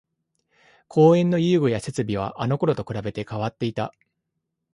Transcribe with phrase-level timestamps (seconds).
[0.87, 3.93] 公園の遊具や設備はあのころと比べて変わっていた